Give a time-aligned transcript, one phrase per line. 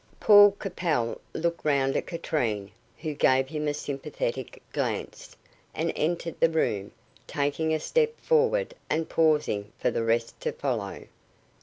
[0.19, 5.35] Paul Capel looked round at Katrine, who gave him a sympathetic glance,
[5.75, 6.91] and entered the room,
[7.27, 11.05] taking a step forward and pausing for the rest to follow.